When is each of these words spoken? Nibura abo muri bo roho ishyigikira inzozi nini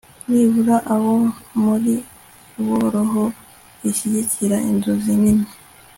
Nibura 0.29 0.77
abo 0.93 1.13
muri 1.63 1.93
bo 2.65 2.79
roho 2.93 3.23
ishyigikira 3.89 4.57
inzozi 4.69 5.11
nini 5.21 5.47